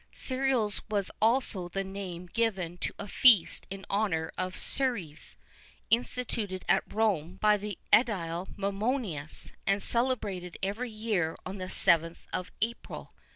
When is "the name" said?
1.69-2.25